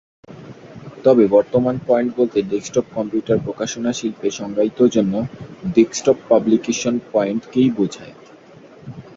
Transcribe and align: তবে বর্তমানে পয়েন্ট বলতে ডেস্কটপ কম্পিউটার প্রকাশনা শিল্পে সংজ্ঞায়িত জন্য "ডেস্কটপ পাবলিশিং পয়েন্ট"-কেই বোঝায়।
তবে 1.03 1.23
বর্তমানে 1.27 1.79
পয়েন্ট 1.87 2.11
বলতে 2.17 2.39
ডেস্কটপ 2.43 2.85
কম্পিউটার 2.95 3.37
প্রকাশনা 3.45 3.91
শিল্পে 3.93 4.29
সংজ্ঞায়িত 4.31 4.79
জন্য 4.87 5.13
"ডেস্কটপ 5.75 6.17
পাবলিশিং 6.29 6.93
পয়েন্ট"-কেই 7.11 7.69
বোঝায়। 7.77 8.15